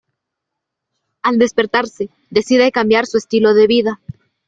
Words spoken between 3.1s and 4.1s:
estilo de vida.